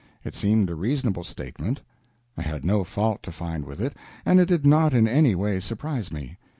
It 0.23 0.33
seemed 0.33 0.71
a 0.71 0.75
reasonable 0.75 1.23
statement; 1.23 1.81
I 2.35 2.41
had 2.41 2.65
no 2.65 2.83
fault 2.83 3.21
to 3.21 3.31
find 3.31 3.65
with 3.65 3.79
it, 3.79 3.95
and 4.25 4.39
it 4.39 4.47
did 4.47 4.65
not 4.65 4.95
in 4.95 5.07
any 5.07 5.35
way 5.35 5.59
surprise 5.59 6.11
me. 6.11 6.37